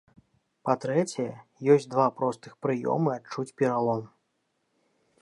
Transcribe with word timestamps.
Па-трэцяе, 0.69 1.27
ёсць 1.75 1.87
два 1.93 2.07
простых 2.21 2.57
прыёмы 2.67 3.09
адчуць 3.19 3.49
пералом. 3.63 4.01